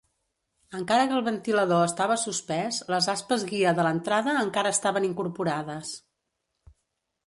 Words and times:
Encara 0.79 1.03
que 1.11 1.13
el 1.17 1.25
ventilador 1.27 1.83
estava 1.89 2.17
suspès, 2.23 2.81
les 2.95 3.11
aspes 3.15 3.47
guia 3.53 3.77
de 3.81 3.89
l'entrada 3.89 4.37
encara 4.49 4.77
estaven 4.79 5.11
incorporades. 5.15 5.99